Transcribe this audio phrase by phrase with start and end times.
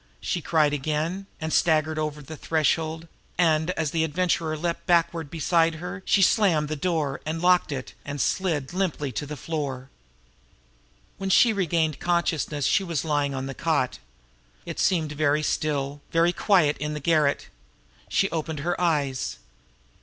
[0.19, 3.07] she cried again, and staggered over the threshold,
[3.37, 7.93] and, as the Adventurer leaped backward beside her, she slammed the door, and locked it
[8.03, 9.91] and slid limply to the floor.
[11.19, 13.99] When she regained consciousness she was lying on the cot.
[14.65, 17.49] It seemed very still, very quiet in the garret.
[18.09, 19.37] She opened her eyes.